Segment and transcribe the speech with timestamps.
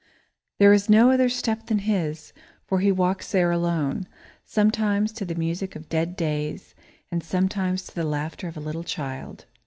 [0.57, 2.33] There is no other step than his,
[2.65, 4.07] for he walks there alone;
[4.43, 6.73] sometimes to the music of dead days
[7.11, 9.45] and sometimes to the laughter of a little child.